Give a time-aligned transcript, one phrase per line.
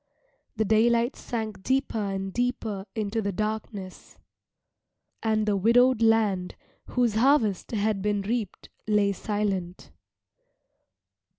[0.55, 4.17] The daylight sank deeper and deeper into the darkness,
[5.21, 6.55] and the widowed land,
[6.87, 9.91] whose harvest had been reaped, lay silent.